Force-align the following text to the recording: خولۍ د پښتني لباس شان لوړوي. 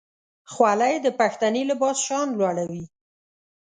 خولۍ 0.51 0.95
د 1.01 1.07
پښتني 1.19 1.63
لباس 1.69 1.97
شان 2.07 2.27
لوړوي. 2.37 2.83